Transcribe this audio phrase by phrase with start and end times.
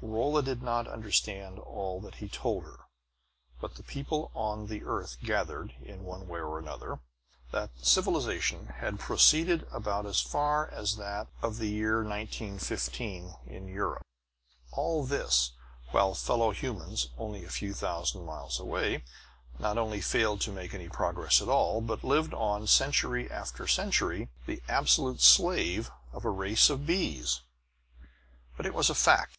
[0.00, 2.84] Rolla did not understand all that he told her;
[3.60, 7.00] but the people on the earth gathered, in one way or another,
[7.50, 14.04] that civilization had proceeded about as far as that of the year 1915 in Europe.
[14.70, 15.50] All this,
[15.90, 19.02] while fellow humans only a few thousand miles away,
[19.58, 24.28] not only failed to make any progress at all, but lived on, century after century,
[24.46, 27.40] the absolute slave of a race of bees!
[28.56, 29.36] But it was a fact.